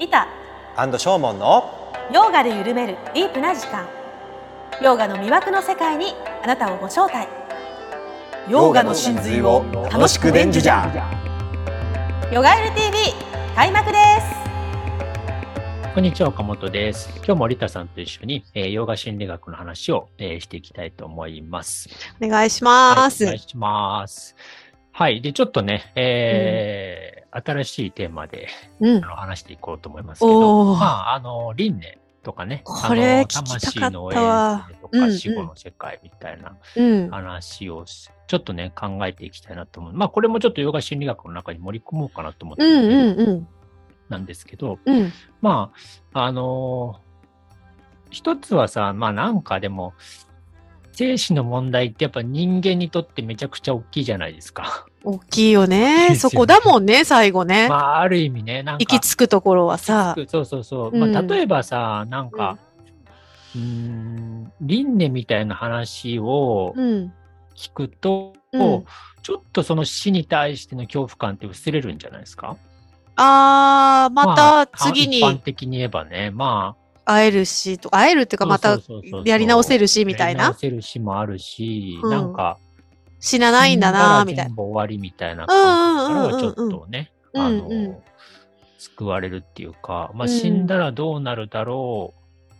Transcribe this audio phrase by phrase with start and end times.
[0.00, 0.26] リタ
[0.76, 3.86] アンドショーモンのヨーガで緩めるディープな時間
[4.82, 7.28] ヨーガの魅惑の世界にあなたをご招待
[8.48, 10.90] ヨガの真髄を楽しく伝授じゃ
[12.32, 13.12] ヨガエル TV
[13.54, 13.98] 開幕で
[15.84, 17.10] すこんにちは、岡本です。
[17.16, 21.90] 今日もリタさんと一緒に、えー、ヨガ心理学の話を、えーしていきたいと思います。
[22.22, 23.24] お願いします。
[23.24, 24.36] はい、お願いします。
[24.92, 25.20] はい。
[25.20, 28.48] で、ちょっとね、えー新しいテーマで
[28.80, 29.08] うんあ。
[29.08, 37.10] の話していこうと思いますけど、まあ、あの、輪廻とかね、これ魂のわ永世とか死後の世界みたいなうん。
[37.10, 39.92] 話をしちょっとね、考えていきたいなと思う。
[39.92, 42.62] まあ、これもちょっとヨガ心理学の中に盛り込もうかなと思って。
[44.08, 45.12] なんですけど、うん。
[45.40, 45.72] ま
[46.12, 47.10] あ、あのー
[48.10, 49.94] 一つはさ、まあなんかでも、
[50.92, 54.86] 生死の問題ってやっぱ人間にとってめちゃくちゃ大きいじゃないですか。
[55.02, 56.14] 大きいよね。
[56.16, 57.68] そこだもんね、最後ね。
[57.68, 58.80] まあある意味ね、なんか。
[58.80, 60.14] 行き着くところはさ。
[60.28, 60.90] そうそうそう。
[60.92, 62.58] うんまあ例えばさ、なんか、
[63.54, 67.12] うーん、輪廻みたいな話をうん。
[67.56, 68.84] 聞くと、うん
[69.22, 72.56] ちょっとその死に対しての恐怖感って薄れるんじゃないですか？
[73.16, 76.74] あー、またあ次一般に的に言えばね、ま
[77.04, 78.78] あ、会えるし、と会えるっていうかまた
[79.26, 80.58] やり直せるし、みたいなやり直。
[80.58, 82.56] せるしもあるし、うんなんか、
[83.20, 84.48] 死なないんだな、みたいな。
[84.48, 87.96] 全部終わりみたいな感覚からはちょっとね、うんうんうんあの、うんうん
[88.80, 92.14] 救われるっていうか、まあ、うん死んだらどうなるだろ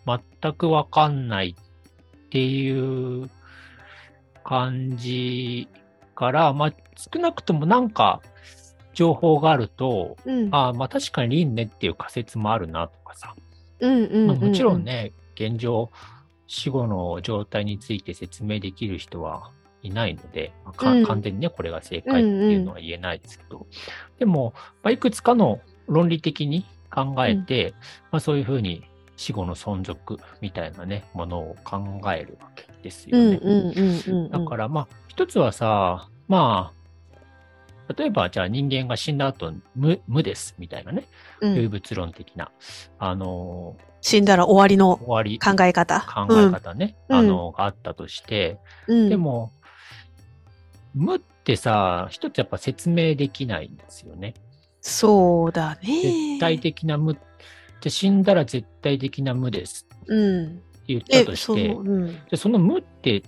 [0.07, 3.31] う、全くわかんないっていう
[4.45, 5.67] 感じ
[6.15, 8.21] から、まあ、少なくともなんか
[8.93, 10.49] 情報があると、うん。
[10.55, 13.35] ああまあ確かに輪廻っていう仮説もあるなとかさ、
[13.81, 14.85] うんうんまあ、もちろん。
[14.85, 15.91] ね、現状、
[16.47, 19.51] 死後の状態について説明できる人は
[19.83, 23.67] いないので、まあかうん完全にね、これが正解っていうのは言えないですけど、
[24.19, 27.75] でも、まあ、いくつかの論理的に考えて、
[28.11, 28.85] まあ、そういうふうに
[29.17, 31.79] 死後の存続みたいなね、ものを考
[32.13, 33.39] えるわけですよね。
[33.43, 34.31] うんうんうんうん。
[34.31, 36.81] だから、まあ、一つはさ、まあ、
[37.97, 41.07] 例えば、じゃあ人間が死んだ後無、無ですみたいなね、
[41.41, 42.51] うん唯物論的な、
[42.99, 45.23] あの死んだら終わりの考
[45.65, 46.01] え方。
[46.01, 49.09] 考え方ね、うんあの、があったとして、うん。
[49.09, 49.53] でも、
[50.95, 54.35] 無ってさ、一つやっぱ説明できないんですよね。
[54.81, 56.03] そうだね。
[56.03, 57.17] 絶対的な無、
[57.81, 60.63] じ死んだら絶対的な無ですってうん。
[60.87, 62.09] 言ったえと、しそう、ん。
[62.09, 63.23] じゃあその無って、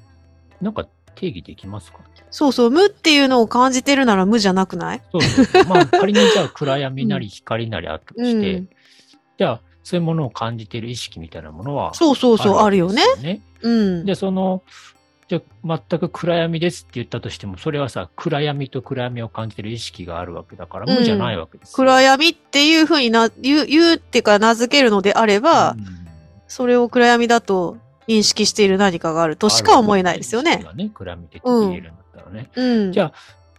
[0.60, 1.98] なんか定義できますか？
[2.30, 5.02] そうそう、無っていうのを感じてるなら無じゃなくない？
[5.12, 5.64] そうそう。
[5.64, 8.68] まあ、 仮にじゃあ暗闇なり光なりあったとして、うん
[9.38, 13.02] じゃあ、そういうものを感じている意識みたいなものはそうそうそう、あるよね。
[13.62, 13.70] う
[14.02, 14.04] ん。
[14.04, 14.62] で、その、
[15.32, 21.76] じゃあ全く暗闇ですって言ったとしても、それはさ、暗闇と暗闇を感じてる意識があるわけだから、うん無じゃないわけですよ。
[21.76, 26.03] 暗闇っていうふうにな、言う、言うってか名付けるのであれば、うん
[26.48, 30.66] それを暗闇だと認識している何かがあるとしか思えないですよね。
[30.75, 32.50] ね暗闇的に言えるんだったらね。
[32.54, 32.93] うん。
[32.93, 33.12] じゃあ、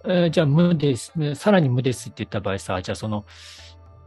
[0.05, 3.25] えーじゃあ無です、さらに無ですって言った場合さ、じゃあその、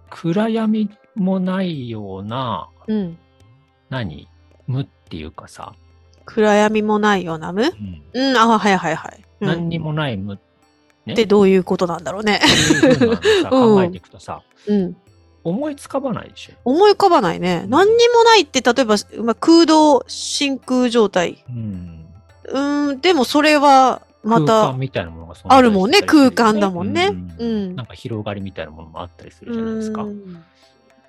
[0.09, 3.19] 暗闇もないような、うん。
[3.91, 4.29] 何？
[4.69, 5.75] 無っていうかさ、
[6.27, 7.63] 暗闇もないような無？
[7.63, 8.03] うん。
[8.13, 9.25] うん、あ、はいはいはい。
[9.41, 9.49] うん。
[9.49, 10.35] 何にもない無。
[10.35, 10.39] っ
[11.09, 12.41] ってどういうことなんだろうね。
[12.43, 13.17] うふう
[13.49, 14.97] 考えていくとさ、うん。
[15.45, 16.55] 思いつかばないでしょ。
[16.65, 17.65] 思い浮かばないね。
[17.69, 21.45] 何にもないって、例えば、まあ、空洞、真空状態。
[21.49, 22.07] うん。
[22.49, 26.03] うーん、でもそれは、ま空た間、みたいなものが存在あるもんね。
[26.03, 27.11] 空間だもんね。
[27.13, 27.37] うん。
[27.39, 27.77] うん。
[27.77, 30.05] なんか広がりみたいなものもあったりするうじゃないですか。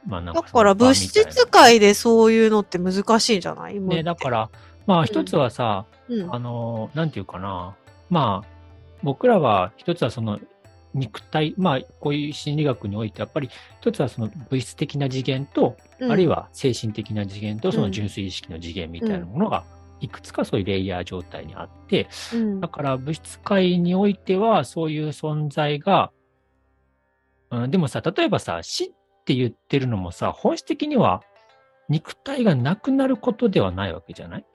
[0.05, 3.79] まあなんだから物質い界でそういうのって難しいんじゃない？
[3.79, 4.49] ね、だから、
[4.87, 6.33] まあ一つはさ、うん。
[6.33, 7.75] あの、なんていうかな、
[8.09, 8.47] まあ、
[9.03, 10.39] 僕らは一つはその
[10.93, 13.49] 肉体、まあこういう心理学において、やっぱり
[13.81, 16.11] 一つはその物質的な次元と、うん。
[16.11, 17.91] あるいは精神的な次元と、そのうん。
[17.91, 19.63] 純粋意識の次元みたいなものが、
[19.99, 22.59] いくつかそういうレイヤー状態にあって、うん。
[22.61, 26.11] だから物質界においてはそういう存在が、
[27.49, 28.87] うん、でもさ、例えばさ、死っ
[29.25, 31.23] て言ってるのもさ、本質的には
[31.89, 34.45] 肉体がなくなることではないわけじゃない？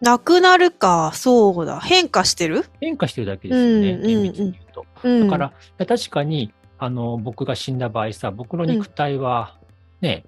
[0.00, 1.80] なくなるか、そうだ。
[1.80, 2.64] 変化してる？
[2.80, 4.86] 変化してるだけですよね、うん厳密に言うと。
[5.02, 5.28] うん。
[5.28, 9.56] だから、確かに、あの、僕が死んだ場合さ、僕の肉体は、
[10.00, 10.24] ね、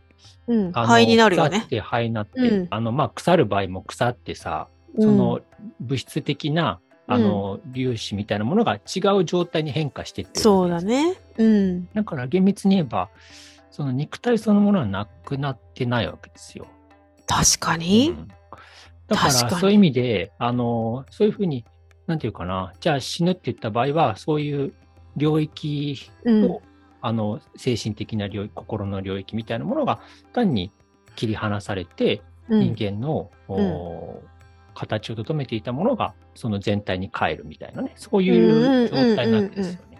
[0.49, 1.61] うん、肺になるよね。
[1.61, 5.41] 腐って肺になって、うんあの、まあ、腐る場合も腐ってさ、うんその
[5.79, 11.15] 物質的な、あの、粒子みたいなものが違う状態に変化していってるそうだね。
[11.39, 11.89] うん。
[11.95, 13.09] だから厳密に言えば、
[13.71, 16.67] その肉体そのものはなくなってないわけですよ。
[17.29, 18.11] 確かに。
[18.11, 18.29] うん
[19.11, 21.65] だからそういう意味で、あの、そういうふうに、
[22.07, 24.73] なんていうかな、じゃあ死ぬって言った場合は、そういう
[25.17, 26.45] 領域うん。
[26.51, 26.63] を
[27.03, 30.01] あの、精神的な領域、心の領域みたいなものが
[30.33, 30.71] 単に
[31.17, 32.75] 切り離されて、うん。
[32.75, 34.23] 人間の、お
[34.75, 39.99] 形をとどめていたものが、その全体に変えるみたいなね、そういう状態なわけですよね。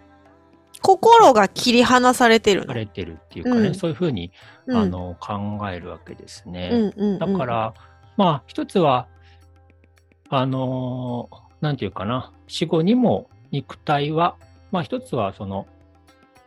[0.81, 2.67] 心が切り離されてるの。
[2.67, 3.75] されてるっていうかね、うん。
[3.75, 4.31] そういうふうに、
[4.67, 4.77] うん。
[4.77, 6.69] あ、の考えるわけですね。
[6.71, 7.19] うんうんうん。
[7.19, 7.73] だから、
[8.21, 9.07] まあ、一つは、
[10.29, 14.35] あのーなんていうかな、死後にも肉体は、
[14.71, 15.65] まあ一つはその、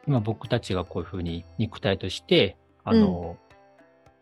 [0.06, 3.44] 今僕たちがこういうふうに肉体として、あのー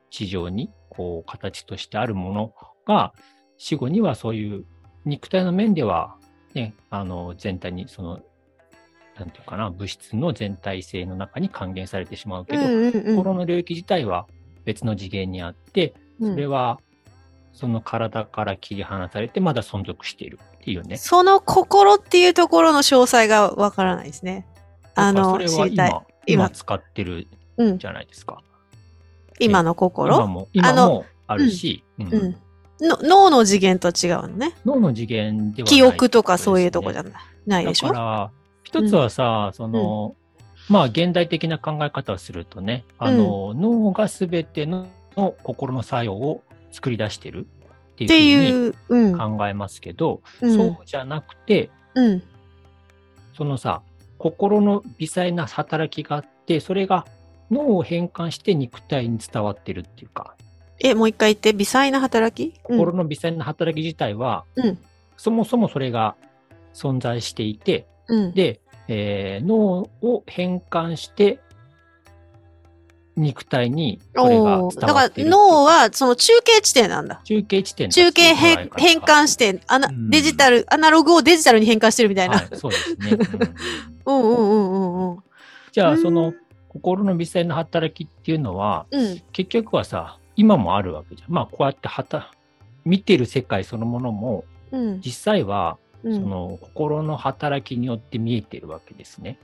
[0.08, 2.54] 地上にこう形としてあるもの
[2.86, 3.12] が、
[3.58, 4.64] 死後にはそういう
[5.04, 6.16] 肉体の面では、
[6.54, 8.20] ね、あの、全体にその、
[9.18, 13.16] なんていうかな、物質の全体性の中に還元されてしまうけど、うんうんうん。
[13.16, 14.26] 心の領域自体は
[14.64, 16.78] 別の次元にあって、それは
[17.52, 20.96] その体から切り離されてまだ存続しているっていうね。
[20.96, 24.46] その心っていうところの詳細がわからないですね。
[24.94, 25.66] あの、それは。
[25.66, 27.78] 今、今今使ってるうん。
[27.78, 28.42] じゃないですか。
[29.38, 32.36] 今の今心も、今もあるし、うんうん。
[32.80, 34.54] の脳の次元と違うのね。
[34.64, 37.04] 脳の次元ではない記憶とかそういうとこじゃ
[37.46, 37.88] ないでしょ？
[37.88, 38.30] だから、
[38.64, 40.16] 一つはさ、その、
[40.68, 44.86] まあ、現代的な考え方をするとね、あの、脳がすべての
[45.42, 46.42] 心の作用を
[46.72, 47.46] 作り出してる？
[47.92, 49.16] っていうふうに。
[49.16, 50.56] 考えますけど、うん。
[50.56, 52.22] そうじゃなくて、うん。
[53.36, 53.82] そのさ、
[54.18, 57.06] 心の微細な働きがあって、それが
[57.50, 60.34] 脳を変換して肉体に伝わってるっていうか、
[60.80, 62.58] え、もう一回言って、微細な働き？
[62.62, 64.78] 心の微細な働き自体は、うん。
[65.16, 66.16] そもそもそれが
[66.74, 68.32] 存在していて、うん。
[68.32, 71.38] で、えー脳を変換して、
[73.16, 77.20] 肉体にそれがだから脳はその中継地点なんだ。
[77.24, 82.38] 中継地点だ中継変変換してアナ、うんデジタル、アナログをデジタルに変換してるみたいな。
[82.38, 83.18] はい、そうですね。
[84.06, 85.18] うんうんうんうんうんうん。
[85.72, 86.32] じゃあ、うんその
[86.68, 89.22] 心の微細な働きっていうのは、うん。
[89.32, 91.32] 結局はさ、今もあるわけじゃん。
[91.32, 92.32] まあ、こうやってはた
[92.86, 95.00] 見てる世界そのものも、うん。
[95.04, 99.38] 実際は、うんその心の働きによって見えてるわけですね。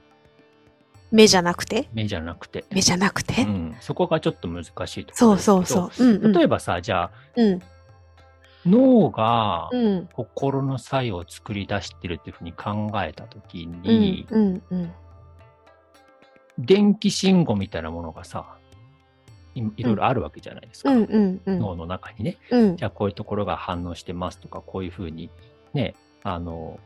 [1.11, 1.89] 目じゃなくて？
[1.93, 2.65] 目じゃなくて。
[2.71, 6.07] 目じゃなくて、うん、そこがちょっと難しいところそうそうそう。
[6.07, 6.33] うんうん。
[6.33, 7.63] 例えばさ、じゃあ、うん。
[8.67, 10.09] 脳がうん。
[10.13, 14.93] 心の作用を作り出してるっていうふうに考えたときうんに、うんうん。
[16.59, 18.57] 電気信号みたいなものがさ、
[19.55, 20.91] いいろいろあるわけじゃないですか。
[20.91, 21.59] うんうんうん。
[21.59, 22.37] 脳の中にね。
[22.51, 25.31] うんじゃあこういうところが反応してますとか、こういうふうに
[25.73, 26.79] ね、あの、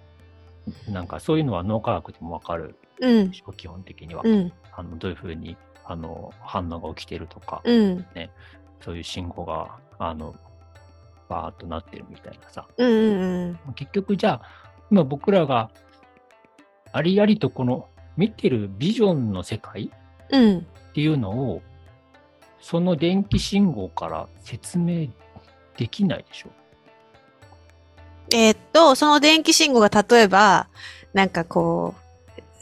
[0.89, 4.23] なんかそういうのは脳科学でもわかるうん基本的には。
[4.25, 8.07] うんあのどういうふうにあの反応が起きてるとか、うん
[8.83, 10.35] そういう信号が、あの、
[11.29, 12.67] バーっとなってるみたいなさ。
[12.77, 14.43] うんうん結局じゃあ、
[14.91, 15.71] 今僕らが
[16.93, 19.91] ありありとこの見てるビジョンの世界
[20.31, 20.59] うん。
[20.59, 20.63] っ
[20.95, 21.63] ていうのを、
[22.61, 25.09] その電気信号から説明
[25.77, 26.51] できないでしょ。
[28.35, 30.69] えーっと、その電気信号が例えば、
[31.13, 32.02] なんかこう、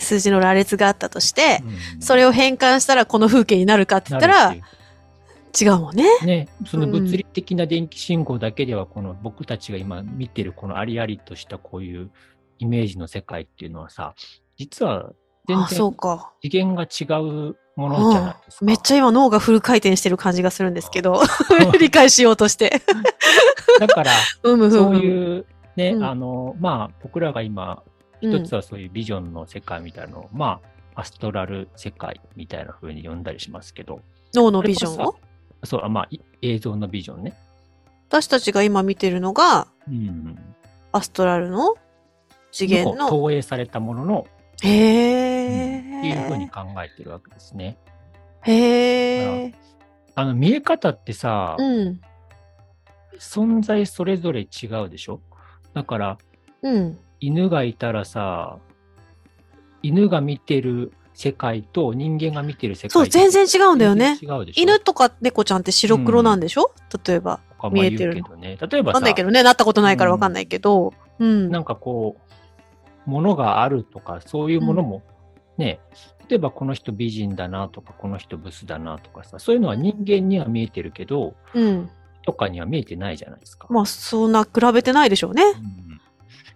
[0.00, 4.55] 数字の羅列があったとして、うんそれを変換したらこの風景になるかって言ったら
[5.58, 6.05] 違うもんね。
[6.23, 12.11] うね、その物理的な電気信号だけでは、この僕たちが今見てるこのありありとしたこういう
[12.58, 14.14] イメージの世界っていうのはさ、
[14.56, 15.12] 実は
[15.49, 16.32] 全然か。
[16.43, 18.64] 次元が違うものじゃないですか。
[18.64, 21.20] めっちゃ今脳がフル回転してる感じがするんですけど、
[21.79, 22.82] 理解しようとして。
[23.81, 24.98] だから、 そうむ。
[24.98, 25.46] いう
[25.77, 27.90] ね、うんあの、まあ、僕らが今、うん
[28.20, 30.60] 一つはそういうビジョンの世界みたいなのを、ま
[30.94, 34.00] あ、アストラル世界みたいな風に呼んだりしますけど、
[34.34, 35.17] 脳のビジョンを？
[35.65, 37.34] そう、あまあ、い映像のビジョンね。
[38.08, 40.39] 私たちが今見てるのが、うん。
[40.93, 41.77] アストラルの
[42.50, 43.08] 次元の。
[43.08, 44.27] 投影されたものの、
[44.62, 46.74] へっていう風にー。
[46.74, 47.79] 考えてるわけですね。
[48.43, 49.55] へー。
[50.17, 52.00] あの、見え方ってさ、うん。
[53.19, 55.20] 存在それぞれ違うでしょ？
[55.74, 56.19] だから、
[56.62, 56.98] うん。
[57.20, 58.58] 犬がいたらさ、
[59.82, 64.17] 犬が見てる世界と人間が見てる世界そう、全然違うんだよね。
[64.20, 64.62] 全然違うでしょ？
[64.62, 66.72] 犬とか猫ちゃんって白黒なんでしょ、
[67.06, 67.41] 例えば。
[67.72, 68.56] 見えてる言うけどね。
[68.60, 70.94] 例えばさわかんないけどね、なったことないからわかんないけど。
[71.19, 71.50] うん。
[71.50, 72.17] なんかこ
[73.06, 75.03] う、ものがあるとか、そういうものも、
[75.58, 75.79] ね、
[76.29, 81.91] 例えばこの人美人だなとか、この人ブスだなとかさ、そういうのは人間には見えてるけど、うん。
[82.22, 83.67] とかには見えてないじゃないですか。
[83.69, 85.43] まあ、そんな比べてないでしょうね。
[85.43, 85.48] う
[85.90, 85.90] ん。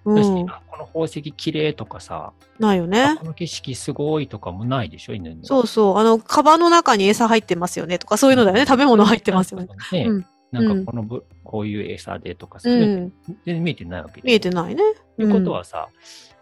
[0.04, 0.46] うん。
[0.46, 3.26] この宝石綺麗とかさ、あないよねこ。
[3.26, 5.44] の景色すごいとかもないでしょ、犬には。
[5.44, 5.98] そうそう。
[5.98, 8.66] あの、カバンの中に餌入ってますよねとか、そういうのだよね。
[8.66, 9.68] 食べ物入ってますよね。。
[9.92, 13.12] ねうんなんかこのぶ、こういう餌でとかさ、全
[13.44, 14.84] 然見えてないわけで見えてないね。
[15.16, 15.88] ということはさ、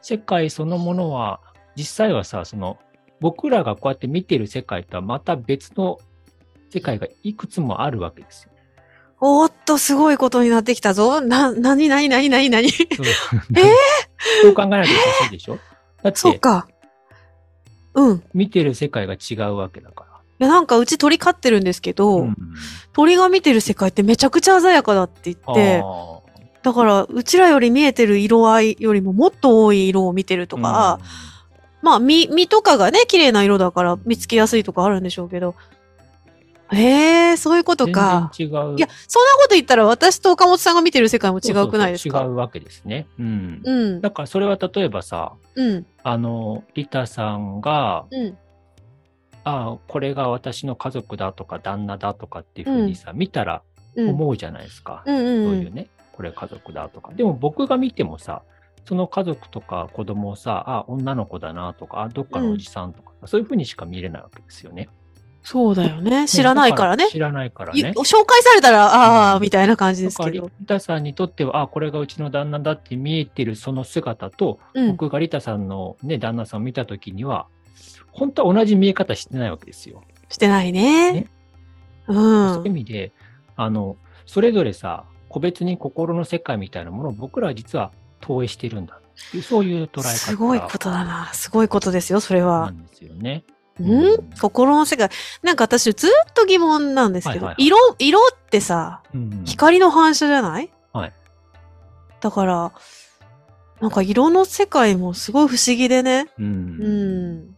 [0.02, 1.40] 世界そのものは、
[1.76, 2.78] 実際はさ、その
[3.20, 5.98] 僕らがこうやって見てる世界とはまた別の
[6.70, 8.52] 世界がいくつもあるわけですよ。
[9.24, 11.20] おーっと、すごいことになってきたぞ。
[11.20, 12.96] な、なになになになになにえー？
[14.42, 15.60] そう考えなきゃおかしいでしょ？
[16.02, 16.66] だって、そうか。
[17.94, 18.16] うん。
[18.16, 20.06] い見てる世界が違うわけだか
[20.40, 21.94] や、なんかうち鳥飼ってるんですけら。
[21.94, 22.36] ど、うん
[22.92, 26.18] 鳥が見てる世界ってめちゃくちゃ鮮やかだって言って、あ
[26.62, 31.00] だから、うちらより見えてる色合いよりももっと多い色を見てるとーか、
[31.80, 35.54] まあ、実、実とかがね、綺麗な色だから見つけやすいとかあるんでしょうけど。
[36.74, 38.30] へえ、そういうことか。
[38.36, 38.76] 全然違う。
[38.76, 42.22] いや、そんなこと言ったら私と岡本さんが見てる世界も違うくないですか？
[42.22, 43.06] 違うわけですね。
[43.18, 43.60] うん。
[43.64, 44.00] うん。
[44.00, 45.86] だからそれは例えばさ、うん。
[46.02, 48.38] あの、リタさんが、うん。
[49.44, 53.62] ああ、これが私の家族だとか旦那だとかっていうふうにさ、見たら
[53.96, 54.08] うん。
[54.10, 55.02] 思うじゃないですか。
[55.04, 57.12] うんうんそううんいうね、これ家族だとか。
[57.12, 58.42] でも僕が見てもさ、
[58.84, 64.88] その家族とか子供をさ、あ、女の子だなとか、あ、どっかのおじさんとか、そういうふうにしか見れないわけですよね。
[65.42, 66.28] そうだよね。
[66.28, 67.08] 知らないからね。
[67.08, 67.92] 知らないからいね。
[67.96, 70.50] 紹介されたら、ああ、うんみたいな感じですけど。
[70.66, 74.90] タさんにとっては、あ、これがうちの旦那だって見えてるその姿と、うん。
[74.92, 77.46] 僕がリタさんのね、旦那さんを見たときには、
[78.12, 80.04] 本当は同じ見え方してないわけですよ。
[80.28, 81.12] してないね。
[81.12, 81.30] ね
[82.06, 82.14] う。
[82.14, 83.12] そういうん意味で、
[83.56, 83.96] あの、
[84.26, 89.00] それぞれさ、個別に心の世界みたいなものを僕らは実は投影してるんだ
[89.42, 91.30] そういう捉え方すごいことだな。
[91.32, 92.70] すごいことですよ、それなは。
[92.70, 93.44] んですよね。
[93.80, 95.08] うん心の世界。
[95.42, 100.70] なんか私ずっと疑問なんですけど、はいはい色、色ってさ、うん光の反射じゃない？
[100.92, 101.12] はい。
[102.20, 102.72] だから、
[103.80, 106.28] なんか色の世界もすごい不思議でね。
[106.38, 106.42] う。
[106.42, 107.56] うんん。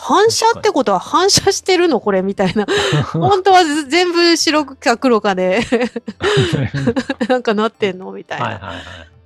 [0.00, 1.98] 反射ってことは反射してるの？
[2.00, 2.66] これみたいな。
[3.12, 5.60] 本当はず全部白か黒かで、
[7.28, 8.12] なんかなってんの？
[8.12, 8.44] みたいな。
[8.46, 8.76] はいはいはい。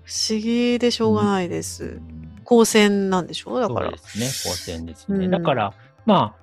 [0.04, 1.84] 不思議でしょうがないです。
[1.84, 3.60] うん光線なんでしょ？
[3.60, 3.98] だからそうで。
[3.98, 5.24] すね、光線ですね。
[5.26, 5.72] うんだから、
[6.06, 6.42] まあ、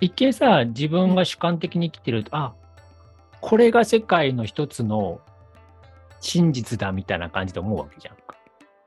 [0.00, 2.54] 一見さ、自分が主観的に生きてると、あ、
[3.40, 5.20] これが世界の一つの
[6.20, 8.36] 真実だみたいな感じで思うわけじゃんか。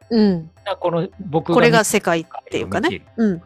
[0.10, 0.48] うん。
[0.48, 3.06] だからこの僕これが見世界っていうかね。
[3.18, 3.42] うん。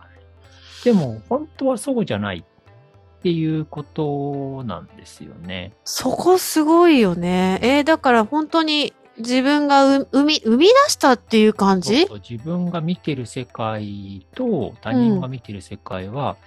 [0.84, 5.74] でも、本当はそうじゃないっていうことなんですよね。
[5.84, 7.60] そこすごいよね。
[7.62, 12.08] えーだから本当に自分がう生み、生み出したっていう感じ？
[12.30, 16.38] 自分が見てる世界と他人が見てる世界は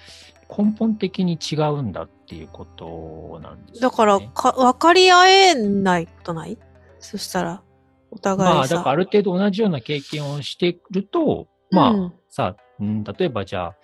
[0.49, 3.81] 根本的に違うんだっていうことなんですよ、ね。
[3.81, 6.59] だからか、分かり合えないことない？
[6.99, 7.63] そしたら、
[8.11, 8.67] お互まあ。
[8.67, 13.75] だからある程度同じような経験をしてると、まあ、うんさ、うん、例えばじゃあ、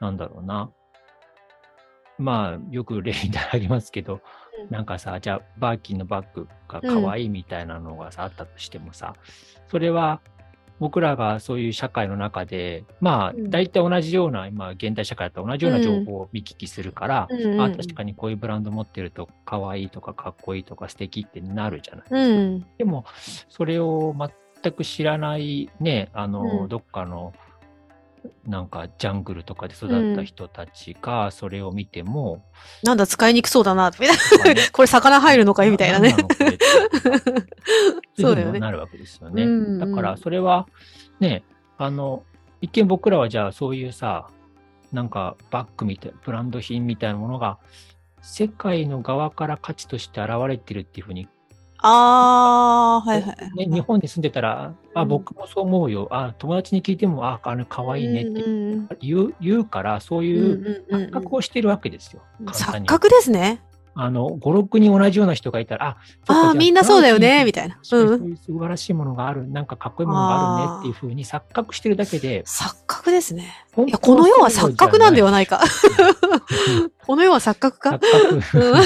[0.00, 0.70] なんだろうな。
[2.18, 3.18] まあ、よく例に
[3.50, 4.20] ありますけど、
[4.64, 4.70] うん。
[4.70, 9.14] なんかさ、じゃあ、バーキンのバッグが可愛いみたいなのがさ、あったとしてもさ、
[9.68, 10.20] それは、
[10.80, 13.50] 僕らがそういう社会の中で、まあ、うん。
[13.50, 17.52] 大体同じような、今、現代社会だと同じような情報を見聞きするから、うん。
[17.52, 22.20] うんあ確かにこういうブランド持ってると可愛いとかかっこいいとか素敵ってなるじゃないですか。
[22.20, 22.66] うん。
[22.78, 23.04] でも、
[23.48, 24.14] それを
[24.62, 26.68] 全く知らないね、あの、うん。
[26.68, 27.32] どっかの、
[28.46, 32.44] なんか、ジャングルとかで育った人たちが、それを見ても、
[32.82, 34.54] なんだ、使いにくそうだな、みたいとかね。
[34.54, 34.60] な。
[34.72, 36.14] これ魚入るのかいみたいなね。
[38.18, 38.60] そうだよね。
[38.60, 39.44] なるわけですよね。
[39.44, 39.78] うんうん。
[39.78, 40.66] だから、それは、
[41.20, 41.44] ね、
[41.78, 42.24] あの、
[42.60, 44.28] 一見僕らはじゃあ、そういうさ、
[44.92, 47.58] なんか、バッグみたい、ブランド品みたいなものが、
[48.22, 51.28] 世界の側から価値として現れてるっていうふうに
[51.84, 53.68] あー、はいはい。
[53.68, 56.08] ね、日本に住んでたら、あ、うん僕もそう思うよ。
[56.12, 62.22] あ、友達に聞いても、あ、あの、可愛いねって言う言うから、そういう錯覚をしてるわけですよ。
[62.46, 63.60] 錯覚ですね。
[63.94, 67.78] あの、5、6人同じような人がいたら、あ、ああ、みんなそうだよね、みたいな。
[67.82, 68.30] そううん。
[68.30, 73.52] いう素晴らしいものがある、なんかかっこいいものがあるねっていうふうに錯覚してるだけで、錯覚ですね。
[73.72, 75.62] 本いや、この世は錯覚なんではないか。
[77.06, 77.90] この世は錯覚か？
[77.90, 78.58] 錯覚。
[78.58, 78.82] うん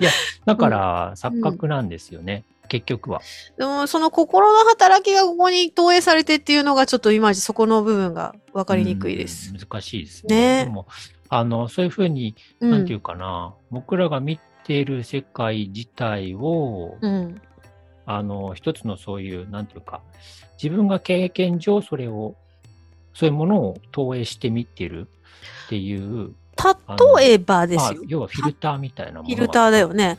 [0.00, 0.10] いや、
[0.46, 2.44] だから、錯覚なんですよね。
[2.70, 3.20] 結局は。
[3.58, 9.58] でも、その心の働きがここに投影されてっていうのがちょっといまいちそこの部分が分かりにくいですうん。
[9.58, 10.36] 難しいですね。
[10.36, 10.86] ねでも、
[11.30, 12.70] あの、そういうふうに、うん。
[12.70, 17.40] なんていうかな、僕らが見ている世界自体を、うん。
[18.04, 20.02] あの、一つのそういう、なんていうか、
[20.62, 22.34] 自分が経験上それを、
[23.14, 25.08] そういうものを投影してみてる
[25.66, 26.34] っていう、
[27.18, 30.18] 例えばでますあよ。、要はフィルターみたいなものがフィルターだよね。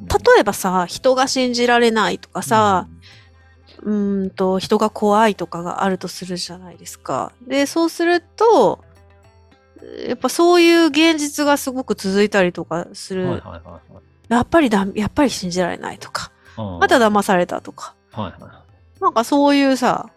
[0.00, 2.86] 例えばさ、人が信じられないとかさ、、
[3.82, 7.32] うーんと、人が怖いとかがあるとするじゃないですか。
[7.48, 8.84] で、そうすると、
[10.08, 13.24] やっぱそういう現実がすごく続いたりとかする。
[13.24, 16.30] うんはいはいはいはいやっぱりだ、やっぱり信じられないとか。
[16.56, 16.78] うん。
[16.78, 17.94] また騙されたとか。
[18.12, 18.62] はいは
[19.00, 20.08] なんかそういうさ、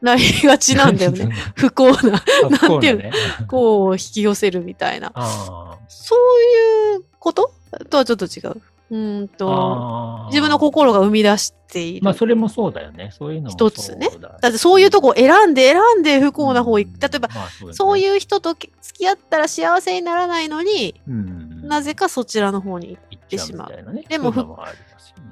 [0.00, 1.30] なりがちなんだよね。
[1.56, 2.22] 不幸な、
[2.68, 3.10] なんていうね。
[3.48, 5.10] こう引き寄せるみたいな。
[5.14, 7.52] あそういうこと？
[7.90, 8.62] とはちょっと違う。
[8.90, 10.26] うーんーと。
[10.28, 12.04] 自分の心が生み出している。
[12.04, 13.10] まあ、それもそうだよね。
[13.12, 17.00] そういうのも一つねそうだだってそういうとこ選んで選んで不幸な方行く。
[17.00, 22.98] 例えば、まあそうだよねそういう人と付き合ったら幸せにならないのに、うんなぜかそちらの方に。
[23.10, 24.04] 行ってしまう。
[24.08, 24.58] でも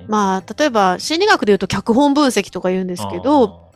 [0.09, 3.71] まあ、例えば心理学で言うと脚本分析とか言うんですけど、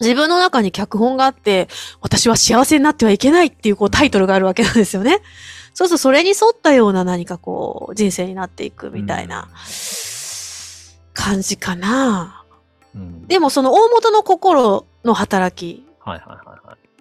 [0.00, 1.68] 自分の中に脚本があって、
[2.00, 5.20] 私は幸せになってはいけないっていうこうタイトルがあるわけなんですよね。
[5.74, 9.48] そうするとそれに沿ったような何かこう人生になっていくみたいな
[11.14, 12.44] 感じかな。
[12.94, 15.86] うん、うんでもその大元の心の働き。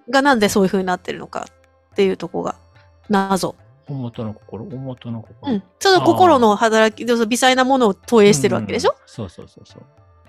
[0.10, 1.48] がなんでそういう風になってるのか
[1.92, 2.56] っていうとこが
[3.10, 3.56] 謎。
[3.88, 5.54] 大元の心、大元のう心。
[5.54, 5.64] ん。
[5.80, 9.84] その心の働き、でその微細なものを投影してるわけでしょ、うんそうそうそうそう。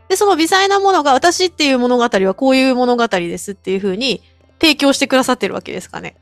[0.09, 4.23] で、その微細なものが私っていう物語はこういう物語ですっていう風に
[4.61, 6.17] 提供してくださってるわけですかね。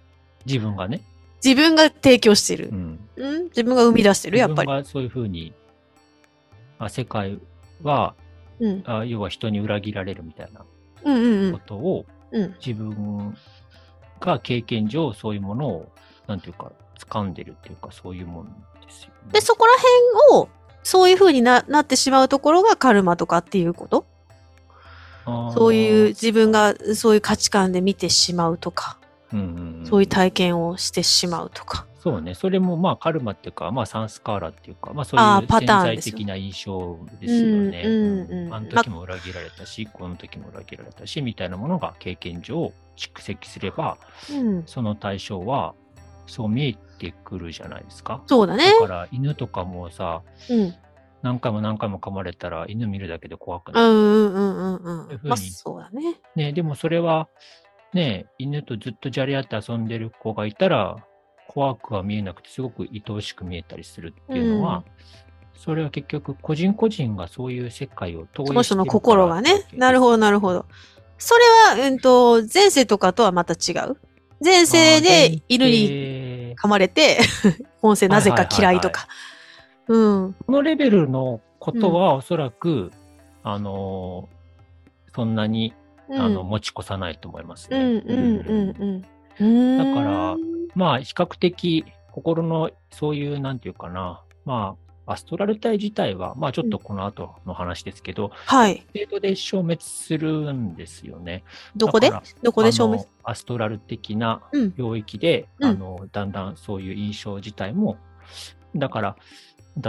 [0.46, 1.02] 自分がね。
[1.44, 2.74] 自分が提供してるう。
[2.74, 3.08] ん。
[3.16, 3.44] うん？
[3.44, 4.68] 自分が生み出してる、やっぱり。
[4.70, 5.52] 自分がそういうふうに、
[6.78, 7.38] あ世界
[7.82, 8.14] は
[8.58, 8.82] うん。
[8.86, 10.64] あ、要は人に裏切られるみたいな
[11.04, 11.52] うんうんうん。
[11.52, 12.54] ことを、うん。
[12.64, 13.34] 自分
[14.20, 15.92] が経験上そういうものを、
[16.26, 18.52] なんていうか、掴んでるっていうか、そういうもんで
[18.90, 19.32] すよ、ね。
[19.32, 19.72] で、そこら
[20.28, 20.48] 辺を、
[20.82, 24.04] そういう風にななってしまうところがカルマとかっていうこと？
[25.54, 28.98] そういう、自分がそういう価値観で見てしまうとか、
[29.32, 31.86] うんうんうんそういう体験をしてしまうとか。
[32.02, 32.34] そうね。
[32.34, 37.82] それもまあカルマっていうか、まあサンスカーラっていうか、まあそういうあーパターン潜在的な印象ですよね。
[37.84, 43.98] うんうんうんあの時も裏切られたし、この時も裏切られたし、みたいなものが経験上蓄積すれば、
[44.30, 44.62] うん。
[44.66, 45.74] その対象は
[46.26, 48.22] そう見えてくるじゃないですか。
[48.26, 48.72] そうだね。
[48.80, 50.74] だから犬とかもさ、うん。
[51.22, 53.86] 何回も何回も噛まれたら犬見るだけで怖くうなる。
[53.88, 55.20] んうんうんうんうん。
[55.22, 56.18] まあ、そうだね。
[56.34, 57.28] ね、でもそれは、
[57.92, 60.96] ね、犬とずっとじゃれ合って遊んでる子がいたら、
[61.48, 64.84] 怖くは見えなくて、すごく愛おしく見えたりするっていうのは、
[65.56, 69.66] それは結局、個人個人がそういう世界を投影その人の心がね。
[69.74, 70.66] なるほど、なるほど。
[71.18, 73.96] それは、うんと、前世とかとはまた違う？
[74.42, 76.56] 前世で犬にに。
[76.56, 77.18] 噛まれて、
[77.82, 79.06] 今世なぜか嫌いとか。
[79.88, 80.34] うん。
[80.46, 82.92] このレベルのことは、おそらく、
[83.42, 84.28] あの、
[85.14, 85.79] そんなに、うん
[86.12, 87.68] あの、持ち越さないと思います。
[87.70, 87.84] だか
[89.38, 90.36] ら
[90.74, 98.84] まあ、比較的、心の、そういう、なんていうかな、まあ、アストラル体自体は、まあ、ちょっとこの後の話ですけど、はい。
[98.94, 101.42] 程度で消滅するんですよね。
[101.74, 102.12] どこで？
[102.42, 103.08] どこで消滅？
[103.24, 104.74] アストラル的なうん。
[104.76, 105.70] 領域で、うん。
[105.70, 107.96] あの、だんだんそういう印象自体も、
[108.76, 109.16] だから、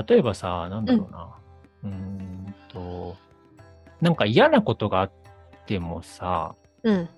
[0.08, 1.36] 例えばさ、なんだろうな、
[1.84, 3.16] うーんと、
[4.00, 5.12] なんか嫌なことがあっ
[5.72, 7.10] てもさ、うん。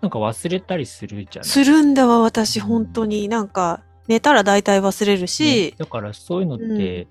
[0.00, 1.48] なんか忘れたりするじゃない？
[1.48, 3.28] するんだわ、私、本当に。
[3.28, 7.06] なんか、寝たら大体忘れるねし、だからそういうのって、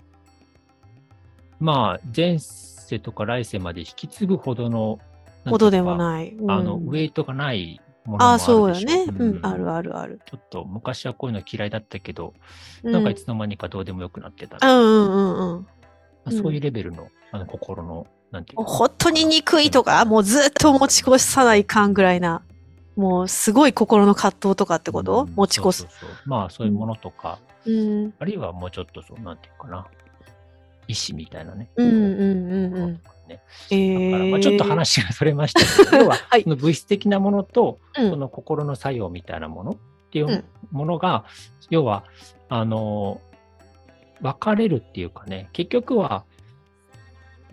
[1.60, 5.00] まあ、前世とか来世まで引き継ぐほどの、
[5.46, 5.98] ほどでもい。
[5.98, 6.30] ない。
[6.32, 9.06] うんあの、ウェイトがないものもあああ、るでしょそうだね。
[9.20, 10.22] うん、あるあるある。
[10.26, 12.34] ちょっと昔はこういうの嫌いだったけど、
[12.84, 14.58] うなんかいつの間にかどうでもよくなってた。
[14.62, 15.62] うんうんうんうん。
[15.62, 15.68] ま
[16.26, 18.63] あそういうレベルのあの心の、なんていうか。
[18.65, 22.41] 本当に憎いとか、もうずっと持ち越さないかんぐらいな、
[22.98, 25.24] もうすごい心の葛藤とかってこと？
[25.24, 25.89] うん持ち越すそう。
[25.89, 28.13] そうそうまあそういうものとか、うん。
[28.19, 29.88] あるいはもうちょっとそう、なんていうかな。
[30.88, 31.69] 意志みたいなね。
[31.78, 33.02] うんうんうんうん。
[33.28, 33.41] ね
[33.72, 39.76] えだからまあーちょっと話がそれましたけど、要は、はい その物質的なものと、うんその心の作用みたいなものっ
[40.12, 41.24] ていうんうものが、
[41.69, 42.04] 要は、
[42.50, 43.22] あの、
[44.22, 46.26] 分かれるっていうかね、結局は、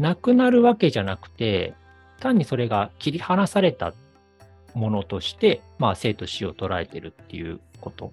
[0.01, 1.75] なくなるわけじゃなくて、
[2.21, 3.93] 単にそれが切り離された
[4.75, 8.13] ものとして、まあ、生と死を捉えてるっていうこと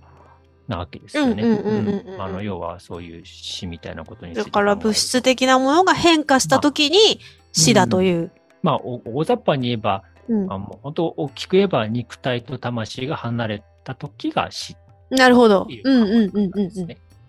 [0.67, 1.43] なわけですよね。
[1.43, 7.19] うんうんうんうんうんあの、要はそういう死みたいなことにだから物質的なものが変化したときに
[7.53, 8.31] 死だという。
[8.61, 10.51] まあ、お大雑把に言えば、うん。
[10.51, 14.73] あもう本当大きく言えば肉体と魂が離れた時が死。
[14.73, 14.77] っ
[15.09, 15.67] なるほど。
[15.69, 15.89] う。
[15.89, 16.51] うんうんうん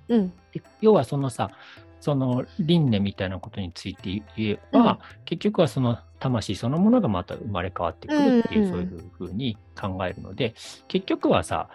[0.09, 0.33] うん
[0.81, 1.51] 要はそのさ、
[2.01, 10.55] その輪廻みたいなことについて言えば、結局はその魂そのものがまた生まれ変わってくるっていう、うんそういうふうに考えるので、
[10.89, 11.69] 結局はさ、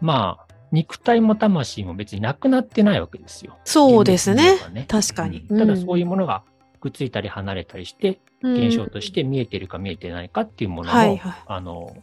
[0.00, 3.56] まあ、肉体も魂も別になくなってないわけですよ。
[3.64, 5.46] そうですねね確かに。
[5.48, 6.42] うんただそういうもものが
[6.80, 11.96] くっついたり離れたりして、の現象として見えてるか見えてないかっていうものの、はいはいあの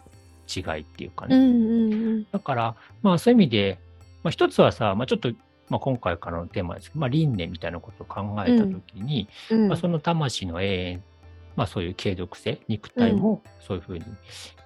[0.54, 1.38] 違いっていうかね。
[1.38, 2.28] うんうんうん。
[2.32, 3.80] だから、まあそういう意味で、
[4.24, 5.32] まあ一つはさ、まあちょっと、
[5.72, 9.68] まあ今回からのテーマですけど、まあ輪廻みたいなことを考えたときに、うん。
[9.70, 11.04] まあその魂の永遠
[11.56, 14.06] まあそういう継続性、肉体もそういうふうに、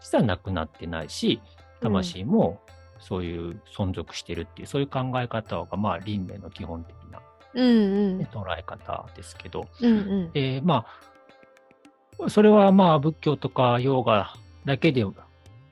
[0.02, 1.42] 実はなくなってないし、
[1.82, 2.60] 魂も
[3.00, 7.20] そういう存続してるっていう、そういう考え方が、まあ輪廻の基本的な、
[7.54, 10.32] ね、捉え方ですけど、うんうん。
[10.32, 10.86] で、ま
[12.20, 14.34] あ、それはまあ仏教とかヨガ
[14.66, 15.04] だけで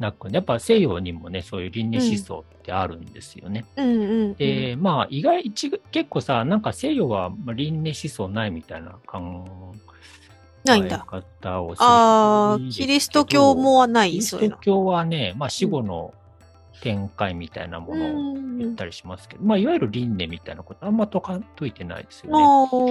[0.03, 3.65] なく、やっぱ西洋にもね、そういう輪廻思想ってあるんですよね。
[3.77, 9.45] うんうんで、まあ意外、一結構さ、なんか西洋はまあ輪廻思想ないみたいな考
[10.65, 10.99] えないんだ。
[10.99, 14.55] 方をするああ、キリスト教もはなキリい、そういうの。
[14.57, 16.13] スト教はね、まあ死後の
[16.81, 22.31] 展開みたいなものを言ったりしますけど、まあいわゆる輪廻みたいなことあんまとか解いてないですよ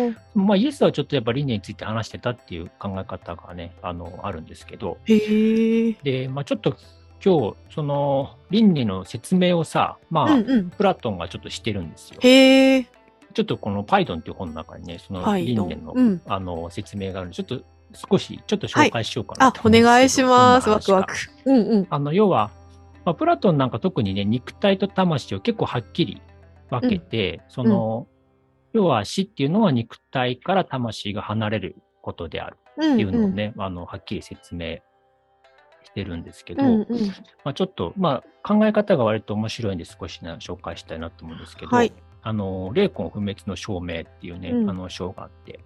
[0.01, 0.17] ね。
[0.35, 4.97] まあ、イエスはちょっとやっぱ輪廻について話してたっていう考え方がね、あの、あるんですけど。
[5.07, 6.75] で、まあ、ちょっと
[7.25, 10.71] 今日、その輪廻の説明をさ、まあ、うんうん。
[10.71, 12.19] プラトンがちょっとしてるんですよ。
[12.21, 12.87] へえ。
[13.33, 17.65] ちょっとこのパイドンっていう本の中にね、そのはい輪廻の,、うんあの説明があるので、ちょっと
[18.11, 20.71] 少し、ちょっと紹介しようかなあと、思うんですけど、お願いします。
[20.71, 21.15] ワクワク。
[21.45, 21.87] うんうん。
[21.91, 22.51] あの、要は、
[23.05, 26.23] まあ、プラトンなんか特にね、肉体と魂を結構はっきり
[26.71, 28.07] 分けて、その、
[28.73, 34.83] 要は死っていうのは肉体から魂が離れることであるうんっていうのをね、あの、はっきり説明し
[35.95, 36.87] てるんですけど、うんうん。
[37.45, 45.61] まあ、ちょっと、まあ、考え方が割と面白いんで少しね、紹介したいなと思うんですけど、はいあの、霊魂不滅の証明っていうね、うんあの章があって、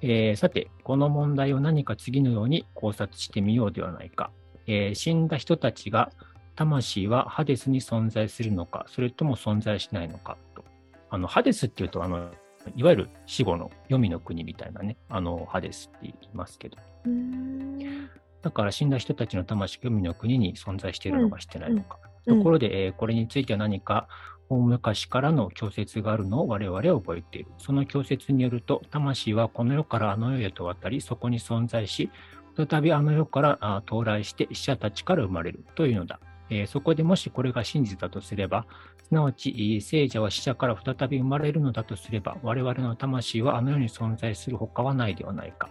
[0.00, 4.30] えーさて、この問題を何か次のように考察してみようではないか。
[4.66, 6.10] えー死んだ人たちが
[6.54, 10.64] 魂はハデスに存在するのか、それとも存在しないのかと。
[11.10, 12.30] あの、ハデスっていうと、あの、
[12.74, 18.10] いわゆる死後の黄泉の国みたいなね、あの、ハデスって言いますけど、うん
[18.46, 21.98] だから死んだ人たちの魂が海の国に存在しているのかしてないのか。
[22.26, 24.08] うんところで、えーこれについては何か
[24.48, 27.50] 大昔からの教説があるのを我々は覚えている。
[27.58, 32.10] その教説によると、魂はこの世からあの世へと渡り、そこに存在し、
[32.56, 36.20] 再びあの世からあ到来して死者たちから生まれるというのだ。
[36.50, 38.66] えーそこでもしこれが真実だとすれば、
[39.04, 45.70] すなわち、えー聖者は死者から再び生まれるのだとすれば、我々の魂はあの世に存在する他はないではないか。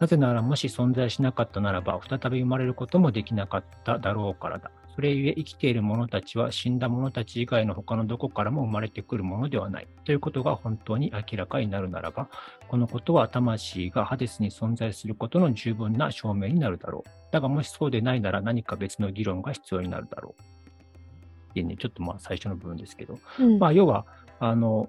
[0.00, 4.70] なぜなら、もし存在しなかったならば、再び生まれることもできなかっただろうからだ。
[4.94, 9.86] それゆえ生きている者たちは死んだ者たち以外の他のどこからも生まれてくるものではない。
[10.04, 12.28] ということが本当に明らかになるならば、
[12.68, 17.10] このことは魂がハデスに存在することの十分な証明になるだろう。
[17.32, 21.62] だがもしそうでないなら何か別の議論が必要になるだろう。
[21.62, 24.06] ね、ちょっとまあ最初の部分ですけど、うんまあ、要は、
[24.38, 24.88] あの、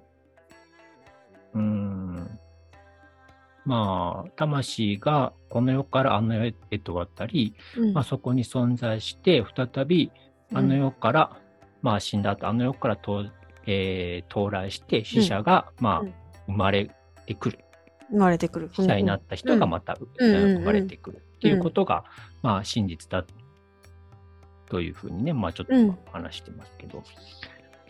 [1.54, 2.38] うーん、
[3.64, 7.92] まあ、魂がこの世からあの世へと渡り、うん。
[7.92, 10.10] まあ、そこに存在して、再び
[10.52, 11.36] あの世から、
[11.82, 13.26] まあ死んだ後、あの世からと、
[13.66, 16.14] えー到来して、死者が、まあうん。
[16.46, 16.90] 生まれ
[17.26, 17.58] てくる。
[18.10, 18.70] 生まれてくる。
[18.72, 20.34] 死者になった人がまた、うん。
[20.34, 20.58] うん。
[20.58, 22.04] 生まれてくるっていうことが、
[22.42, 23.24] まあ真実だ
[24.68, 25.98] というふうにね、まあちょっとうん。
[26.12, 27.02] 話してますけど、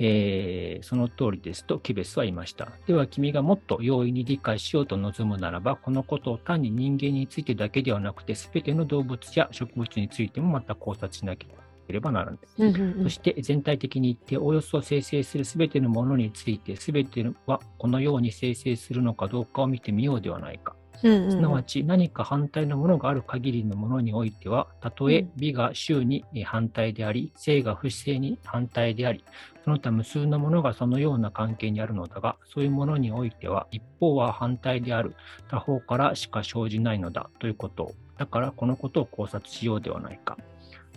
[0.02, 2.72] えーその通りですとキベスは言いました。
[2.86, 11.46] では君がもっと容易に理解しようと望むならば、このことを単に人間についてだけではなくて、すべての動物や植物についてもまた考察しなけ
[11.88, 12.38] ればならない。
[12.58, 20.76] うんうんうんそして全体的に言って、おおよそ生成するすべてのものについて、すべてはこのように生成するのかどうかを見てみようではないか。
[21.02, 29.24] うんうんすなわち何か反対のものがある限りのものにおいては、たとえうん美が周に反対であり、性が不正に反対であり、
[29.64, 35.14] その他無数のものがそのような関係にあるのだが、そういうものにおいては、一方は反対である、
[35.48, 37.92] 他方からしか生じないのだということを。
[38.18, 40.36] だからこのことを考察しようではないか。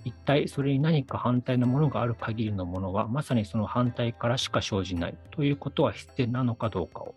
[0.05, 7.15] 一体それに何か反対のものがある限りのものは、まさにその反対からしか生じないということは必然なのかどうかを。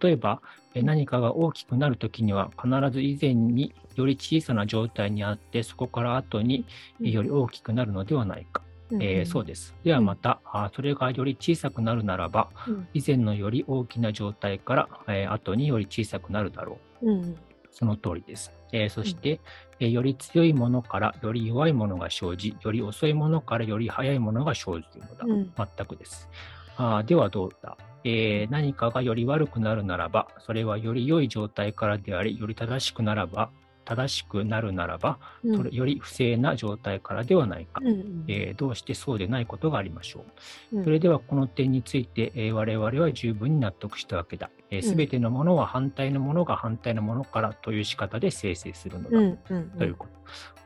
[0.00, 0.40] 例えば、
[0.74, 6.64] え何かが大きくなるときには、必ず以前により小さな状態にあって、そこから後に
[7.02, 8.62] えより大きくなるのではないか。
[8.92, 9.74] えーそうです。
[9.84, 17.10] ではまた、あそれがより小さくなるならば、うん以前のより大きな状態から、えー後により小さくなるだろう。
[17.12, 17.36] うん
[17.72, 18.52] その通りです。
[18.72, 19.40] えーそして、
[19.78, 25.24] えーより強いものからより弱いものが生じ、より遅いものからより速いものが生じるのだ。
[25.24, 26.28] うん全くです。
[26.76, 33.50] あーではどうだ、えー何かがより悪くなるならば、それはより良い状態からであり、より正しくならば、
[33.84, 37.80] 正しくなるならば、より不正な状態からではないか。
[37.82, 40.24] うんうんえーどうしてそうでないことがありましょ
[40.72, 40.76] う。
[40.78, 44.50] うんそれではこの点について、えー我々は十分に納得したわけだ。
[44.82, 49.18] す、うんべ、てのものは反対のものが反対のものからという仕方で生成するのだ。
[49.18, 50.12] うんうんということ。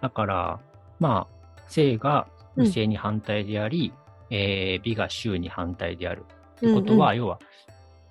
[0.03, 0.61] だから、
[1.01, 3.93] まあ、性が無性に反対であり、
[4.31, 6.25] えー美が周に反対である。
[6.65, 7.39] ということは、要は、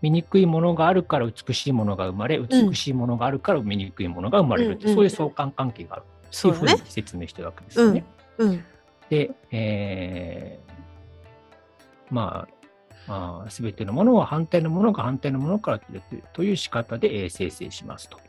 [0.02, 6.78] 醜いものがあるから美しいものが生まれ、美しいものがあるから醜いものが生まれるって、うんそういう相関関係があるっていそうふうに。
[6.86, 8.04] 説明してるわけですよね。
[8.38, 8.64] うん。
[9.10, 10.74] で、えー
[12.10, 12.48] ま
[13.08, 15.82] あ、すべてのものは反対のものが反対のものから
[16.34, 18.20] という仕方でえー生成しますと。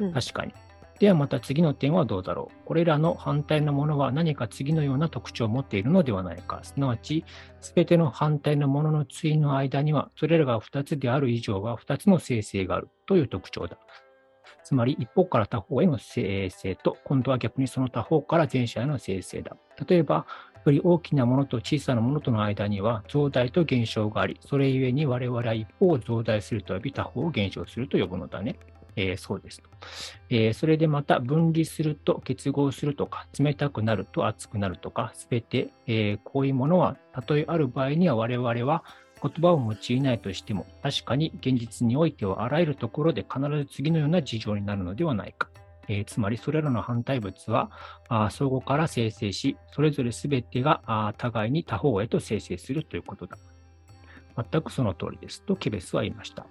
[0.00, 0.52] うん確かに。
[1.00, 2.66] ではまた次の点はどうだろう。
[2.66, 6.60] これらの反対のものは何か次のような特徴を持っているのではないか。
[6.62, 7.24] すなわち、
[7.60, 13.78] すべての反対のものの対の間には、それらが2つである以上は2つの生成があるという特徴だ。
[14.64, 19.56] つまり、一方から他方への生成と、今度は逆にその他方から前者への生成だ。
[19.88, 20.26] 例えば、
[20.64, 28.56] より大きなものと小さなものとの間には増大と減少があり、それゆえに我々は一方を増大すると呼び、他方を減少すると呼ぶのだね。
[29.00, 29.68] えーそうですと、
[30.28, 38.82] えーそれでまた分離すると結合するとか、冷たくなると熱くなるとか、すべて、えーこういうものは、たとえある場合には我々は
[39.22, 45.48] 言葉を用いないとしても、確かに現実においてはあらゆるところで必ず次のような事情になるのではないか。
[45.86, 47.70] えーつまり、それらの反対物は
[48.08, 53.38] あ相互から生成し、それぞれすべてが互いに他方へと生成するということだ。
[54.50, 55.42] 全くその通りです。
[55.42, 56.46] とケベスは言いました。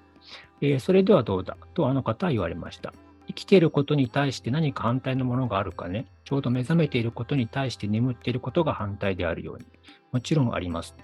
[0.61, 1.57] えーそれではどうだ？
[1.73, 2.93] とあの方は言われました。
[3.27, 6.05] 生きていることに対して何か反対のものがあるかね？
[6.23, 9.65] ちょうど目覚めていることに対して眠っていることが反対であるように。
[10.11, 10.95] もちろんあります。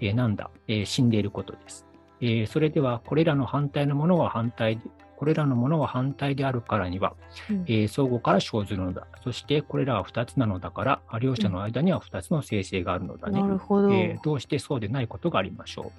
[0.00, 1.86] えーなんだ、えー死んでいることです。
[2.20, 4.82] えーそれでは、これらの反対のものは反対で、
[5.16, 7.14] これらのものは反対であるからには、
[7.48, 9.06] うんえー相互から生ずるのだ。
[9.24, 13.40] そして、これらは2つなのだから、両者の間には2つの生成があるのだね。
[13.40, 13.90] なるほど。
[13.92, 15.92] えーどうしてそうでないことがありましょ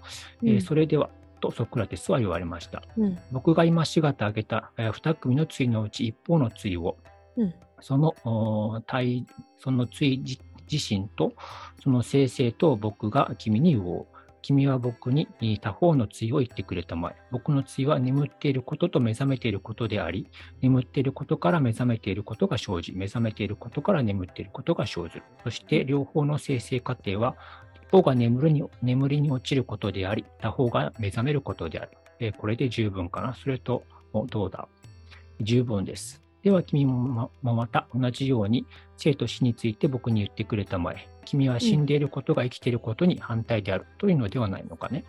[0.44, 0.50] う。
[0.50, 1.10] えそれでは、
[1.44, 2.84] とソクラテスは言われました。
[2.98, 3.20] うん。
[3.32, 6.98] 僕が今しがた挙げたえー2組の対のうち一方の対を、
[7.36, 9.26] うんそのお対
[9.58, 10.38] その対自
[10.72, 11.34] 自身と
[11.84, 14.06] その生成と僕が君に言おう。
[14.42, 17.16] 君は僕にえー他方の対を言ってくれたまえ。
[17.32, 20.28] 僕の対は眠っていることと目覚めていることであり、
[20.62, 25.24] 眠っていることから目覚めていることが生じ、目覚めていることから眠っていることが生ずる。
[25.44, 27.36] そして両方の生成過程は、
[27.73, 31.92] 一方が眠るに眠りに落ちることであり、他方が目覚めることである。
[32.20, 34.68] えーこれで十分かなそれと、おどうだ？
[35.40, 36.20] 十分です。
[36.42, 38.66] では君もままた同じように
[38.98, 41.08] 生と死について僕に言ってくれたまえ。
[41.26, 45.06] 君は死んでいることが生きていることに反対であるというのではないのかね。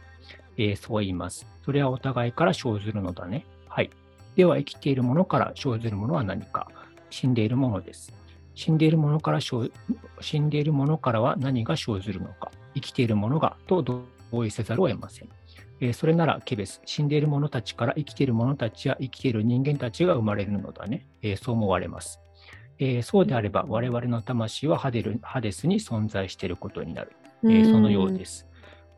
[0.58, 1.46] えーそう言います。
[1.64, 3.46] それはお互いから生ずるのだね。
[3.66, 3.90] はい。
[4.36, 6.68] では生きているものから生ずるものは何か
[7.08, 8.12] 死んでいるものです。
[8.54, 12.52] 死んでいるものから死んでいるものからは何が生ずるのか。
[12.74, 15.28] 生きているものがと同意せざるを得ません。
[15.80, 21.06] えーそれならケベス、死んでいる者たちから生きている者たちや生きている人間たちが生まれるのだね。
[21.22, 22.20] えーそう思われます。
[22.78, 27.12] えーそうであれば、我々の魂はハデルハデスに存在していることになる。
[27.44, 28.46] えーそのようです。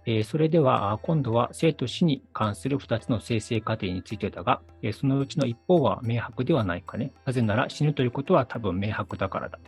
[0.06, 7.12] えーそれでは、あ今度は生と死に関する2つの生成過程についてだが、えーそのうちの一方は明白ではないかね。
[7.24, 9.58] なぜなら死ぬということは多分明白だからだ。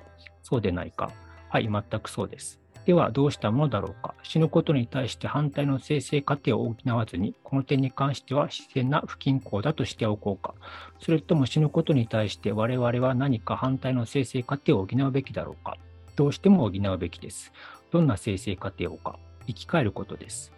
[0.42, 1.10] そうでないか。
[1.50, 2.60] はい、全くそうです。
[2.88, 4.14] では、どうしたものだろうか。
[4.22, 10.54] 死ぬことに対して反対の生成過程を補わずに、この点に関しては自然な不均衡だとしておこうか。
[10.98, 15.76] それとも死ぬことに対して我々は何か反対の生成過程を補うべきだろうか。
[16.16, 17.52] どうしても補うべきです。
[17.90, 19.18] どんな生成過程をか。
[19.46, 20.54] 生き返ることです。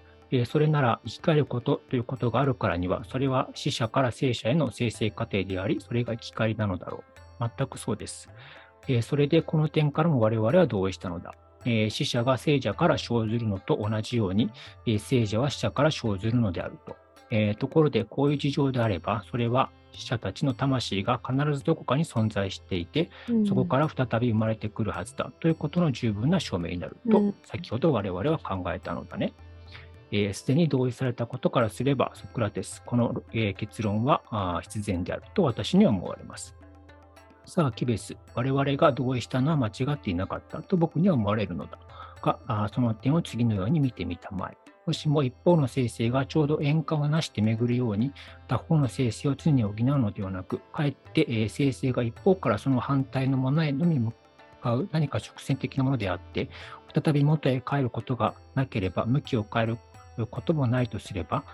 [0.47, 7.03] それなら生き返ることということがあるからには、それは死者から生者への生成過程であり、それが生き返りなのだろ
[7.40, 7.51] う。
[7.57, 8.31] 全くそうです。
[9.03, 11.35] それでこの点からも我々は同意したのだ。
[11.64, 14.51] えー死者が生者から生ずるのと同じように、
[14.87, 16.96] えー生者は死者から生ずるのであると。
[17.31, 23.11] えーところで、こういう事情であれば、それは死者たちの魂が必ずどこかに存在していて、
[23.46, 29.33] そこから再び生まれてくるはずだということの十分な証明になると、うん先ほど我々は考えたのだね。
[30.12, 36.57] えーすでに同意されたことからすれば、ソクラテス、この、えー結論は必然であると私には思われます。
[37.44, 41.79] さあ、キベス、我々が同意したのは間違っていなかったと僕には思われるのだ
[42.22, 44.57] が、あその点を次のように見てみたまえ。
[44.87, 48.12] もしも一方の生成がちょうど円環をなして巡るように、
[48.48, 54.12] 他方の生成を常に補うのではなく、かえって、えー生成が一方からその反対のものへのみ向
[54.62, 56.48] かう何か直線的なものであって、
[56.92, 59.79] 再び元へ帰ることがなければ、向きを変える
[60.26, 61.44] こともないとすれば、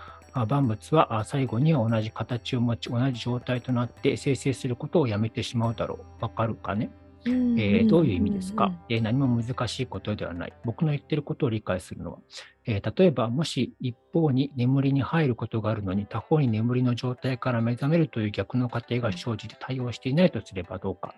[0.45, 6.23] 万物はあ最後には同じ形を持ち、同じ状態となって生成することをやめてしまうだろう。
[6.23, 6.91] わかるかね、
[7.25, 10.53] えーどういう意味ですか、えー何も難しいことではない。
[10.63, 12.17] 僕の言ってることを理解するのは、
[12.65, 21.15] えー例えば、もし一方に眠りに入ることがあるのに、他方に眠りの状態から目覚めるという逆の過程が生じて対応していないとすればどうか。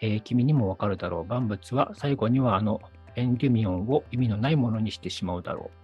[0.00, 1.24] えー君にもわかるだろう。
[1.24, 2.80] 万物は最後にはあの
[3.16, 5.83] エンデュミオンを意味のないものにしてしまうだろう。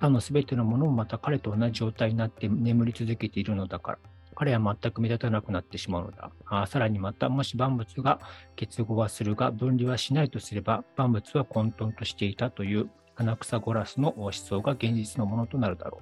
[0.00, 3.98] 他のすべてのものもまた彼と同じ状態になって眠り続けているのだから。
[4.34, 6.30] 彼は全く目立たなくなってしまうのだ。
[6.46, 8.20] あさらにまた、もし万物が
[8.56, 16.00] 結合はするが分離はしないとすれば、万物は混沌としていたという花草ゴラスの思想が現実のものとなるだろ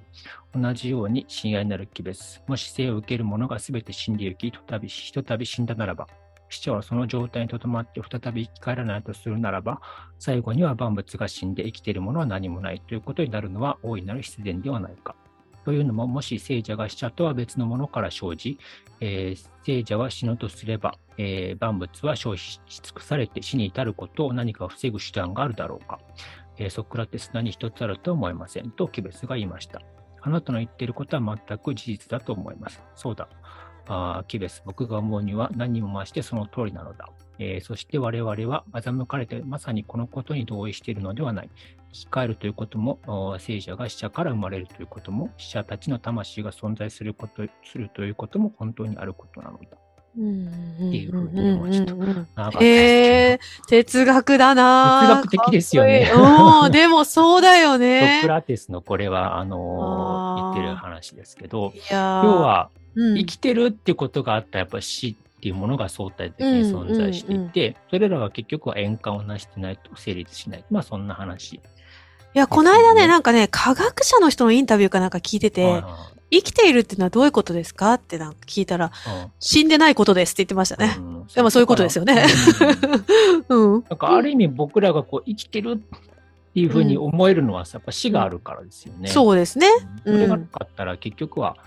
[0.55, 0.61] う。
[0.61, 2.41] 同じように親愛なる気別。
[2.47, 4.53] もし生を受ける者がすべて死んでゆき、
[4.87, 6.07] ひとたび死んだならば、
[6.49, 9.81] 死者はその状態にとどまって再び生き返らないとするならば、
[10.17, 15.15] 最後には万物が死んで生きているものは何もないということになるのは大いなる必然ではないか。
[15.65, 18.57] というのも、もし聖者が死者とは別のものから生じ、
[18.99, 25.99] えー聖者は死ぬとすれば、えー万物は消費し尽くされて死に至ることを何か防ぐ手段があるだろうか。
[26.57, 29.81] えーソクラテス何一つあるとは思えませんとキベスが言いました。
[30.21, 32.81] あなたの言っていることは全く事実だと思います。
[32.95, 33.29] そうだ。
[33.89, 37.09] あキベス、僕が思うには何にも増してその通りなのだ。
[37.39, 41.49] えーそして我々は欺かれてまさにこのことに同意しているのではない。
[41.91, 42.99] 生き返るということも、
[43.39, 49.77] 聖者が死者から生まれるということも、死者たちの魂が存在することするということも本当にあることなのだ。
[50.11, 50.21] って
[50.97, 58.27] いうふうに思いました長かったですけどへえ、哲学だな哲学的ですよねいい、でもそうだよソねク。
[58.27, 70.65] ラテスのこれは、あのー言ってる話ですけど、要、は、うん生きてるってことがあったら、やっぱ死っていうものが相対的に存在していて、それらが結局は円環を成してないと成立しない。
[70.69, 71.55] まあ、そんな話。
[71.55, 71.59] い
[72.33, 77.93] や、この間ね、なんかね、科学者の人のインタビューかなんか聞いてて、あ生きているっていうのはどういうことですか？
[77.95, 80.95] ってなんか聞いたら、ーうん死んでないことですって言ってましたね。
[80.97, 82.23] うんでもそういうことですよね。
[83.49, 83.83] うんうん。
[83.89, 85.77] なんかある意味僕らがこう生きてるっ
[86.53, 89.07] ていうふうに思えるのはさ、やっぱ死があるからですよね。
[89.09, 89.67] そうですね。
[90.05, 91.57] うんそれがなかったら結局は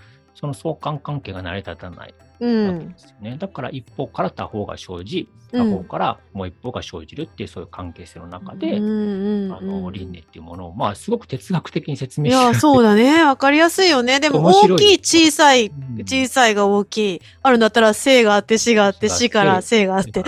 [0.43, 2.67] その相関関係が成り立たないうん。
[2.67, 3.37] わけですよね。
[3.39, 13.23] だから一方から他方が生じ、うん他方からもう一方が生じるっていうそういう関係性の中で、うんうんうんあの輪廻っていうものを、まあすごく哲学的に説い明してや、そうだね。
[13.23, 14.19] わかりやすいよね。
[14.19, 17.21] でも大きい、小さい、うん小さいが大きい。
[17.43, 20.23] あるんだったら生があって死があって死から生があって。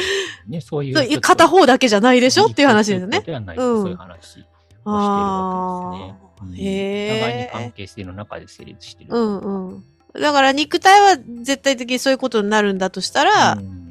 [0.47, 2.45] ね、そういう片方だけじゃないでしょ？
[2.45, 3.19] っていう話ですよね。
[3.21, 4.47] ではない、うんそういう話をしている
[4.85, 7.19] わけですね。
[7.19, 9.15] 互いに関係性の中で成立している。
[9.15, 9.83] うんうん。
[10.19, 13.85] だから肉体は絶対的にそういうことになるんだとしたら、うん。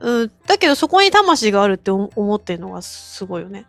[0.00, 3.66] うん、だけどそこに魂があるって思思ってるのがすごいよね。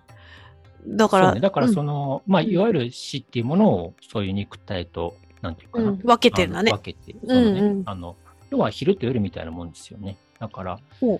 [0.87, 1.73] だから、ね、だからうん。
[1.73, 5.89] その、まあ、いわゆる死っていうものを、そういう肉体と、なんていうかな。
[5.89, 5.97] うん。
[5.97, 6.71] 分けてるんだね。
[6.71, 7.83] 分けて、そのね、うんうん。
[7.85, 8.15] あの、
[8.51, 10.17] 要は昼と夜みたいなもんですよね。
[10.39, 11.19] だからほ、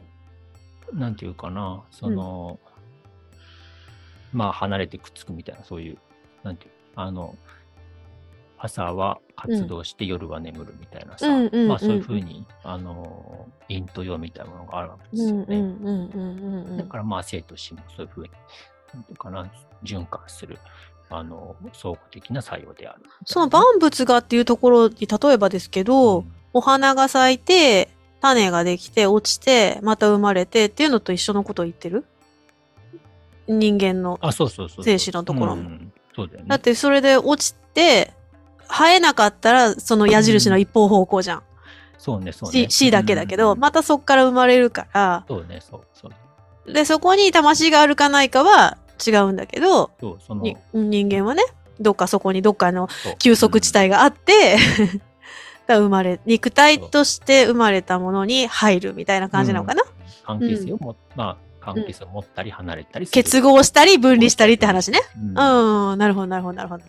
[0.93, 2.59] なんていうかな、その、
[4.33, 5.97] まあ、離れてくっつくみたいな、そういう、
[6.43, 7.35] なんていう、あの、
[8.65, 11.27] 朝は活動して夜は眠るみたいなさ、
[11.67, 16.77] まあそういうふうに、あの、陰と陽みたいなものがあるわけですよね。
[16.77, 18.29] だからまあ生と死もそういうふうに、
[18.93, 19.51] なんていうかな、
[19.83, 20.57] 循環する、
[21.09, 23.03] あの、相互的な作用である。
[23.25, 27.89] その万物がっていうところに例えばですけど、うんお花が咲いて、
[28.21, 32.05] 種ができて、落ちて、また生まれてっていうのと一緒のことを言ってる？
[33.49, 34.17] 人間の。
[34.21, 34.85] あ、そうそうそうそう。
[34.85, 35.69] 生死のところも。
[36.47, 38.13] だってそれで落ちて、
[38.69, 41.43] 生えなかったらその矢印の一方方向じゃん。
[41.97, 42.67] そうね、そうね。
[42.69, 46.09] C, だけだけど、うんまたそっから生まれるから、そうね、そう、そ
[46.67, 46.73] う。
[46.73, 51.43] で、そこに魂があるかないかは違うんだけど、そう、その、に人間はね、
[51.79, 52.87] どっかそこにどっかの
[53.19, 54.99] 休息地帯があって、だか
[55.67, 63.07] ら生まれ、肉体として生まれたものに入るみたいな感じなのかな、うん関係性をも、まあ、関係性を持ったり離れたり。
[63.07, 64.99] 結合したり分離したりって話ね。
[65.15, 66.83] うんうん、なるほど、なるほど、なるほど。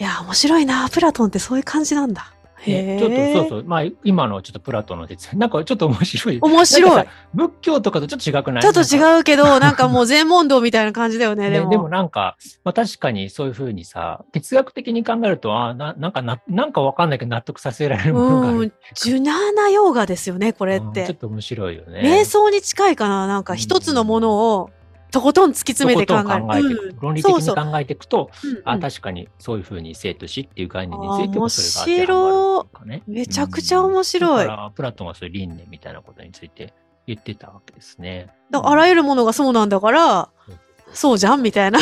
[0.00, 0.88] いや、面白いな。
[0.88, 2.32] プラトンってそういう感じなんだ。
[2.62, 2.98] へね、え。
[2.98, 3.64] ちょっと、そうそう。
[3.68, 6.38] まあ、今のちょっとプラトンの説明、なんかちょっと面白い。
[6.40, 8.62] 面白い仏教とかとちょっと違くない？
[8.62, 11.68] ちょっと違うけど、なんかもう全問答みたいな感じだよね、でも。
[11.68, 18.58] ねでもなんか、まあ確かにそういうふうにさ、哲学的に考えると、あななんかな、なんかわかんないけど納得させられるものがある。
[18.58, 21.12] うん、ジュナーナヨーガですよね、これっうんちょて。
[21.12, 22.00] っと面白いよね。
[22.02, 24.70] 瞑想に近いかななんか一つのものを
[25.10, 26.20] とことん突き詰めて考
[26.54, 26.90] える。
[26.92, 28.30] うん論理的にそうそう考えていくと、
[28.64, 33.02] あ、うんうん確かにそういうふうに生と死っていう概念についてあもそれが当てはまるね。
[33.06, 36.74] めちゃくちゃ面白いうんプラトンはそういう輪廻みたいなことについて
[37.06, 38.28] 言ってたわけですね。
[38.50, 40.28] だあらゆるるものがそうなんだから、
[40.92, 41.78] そうじゃんみたいな。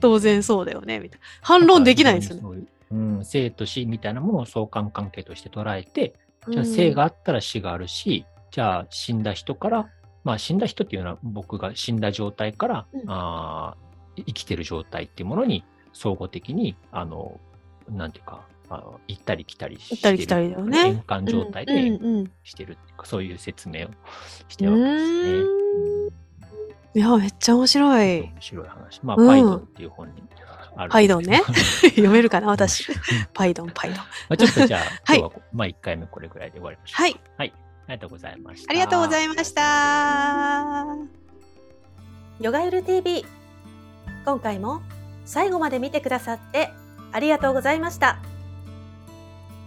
[0.00, 1.26] 当然そうだよね、みたいな。
[1.42, 2.42] 反論できないんですよね。
[2.42, 2.54] そ
[2.90, 6.14] うん、生と死みたいなものを相関関係として捉えて、
[6.48, 9.88] じゃあうん生があったら死があるし、じゃあ死んだ人から、
[10.24, 13.88] まあ死んだ人っていうのは僕が死んだ状態から、うんあー
[14.26, 17.38] 生きてる状態っていうものに相互的に、あの、
[17.88, 20.66] なんていうか、あの行ったり来たりしてる。
[20.66, 23.90] ね円環状態でうんうんうんしてるっていうか、そういう説明を
[24.48, 25.58] してるわけですね。
[26.94, 28.20] いや、めっちゃ面白い。
[28.22, 29.00] 面白い話。
[29.02, 30.22] まあ、うんパイドっていう本に
[30.76, 30.90] ある。
[30.90, 31.42] パイドンね。
[31.96, 32.86] 読めるかな私。
[33.32, 33.98] パイドン、パイドン。
[33.98, 37.02] まあ、ちょっとじゃあ、 はい今日は、まあ1回目これぐらいで終わりましょう。
[37.36, 37.52] はい。
[37.88, 38.70] ありがとうございました。
[38.70, 40.86] ありがとうございました。
[42.40, 43.24] ヨガユル TV
[44.24, 44.82] 今回も
[45.24, 46.70] 最後まで見てくださって
[47.12, 48.18] ありがとうございました。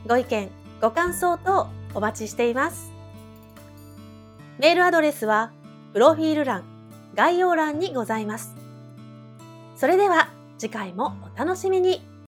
[0.08, 0.50] ご意見
[0.80, 2.92] ご感想等お待ちしています。
[4.60, 5.52] メールアドレスは
[5.94, 6.64] プロフィール欄
[7.16, 8.56] 概要欄にございます。
[9.76, 12.06] それでは次回もお楽しみに